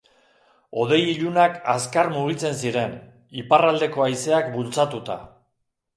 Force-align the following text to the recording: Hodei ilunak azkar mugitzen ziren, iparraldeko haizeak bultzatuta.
Hodei 0.83 1.01
ilunak 1.11 1.59
azkar 1.75 2.09
mugitzen 2.15 2.57
ziren, 2.63 2.97
iparraldeko 3.45 4.07
haizeak 4.07 4.51
bultzatuta. 4.57 5.21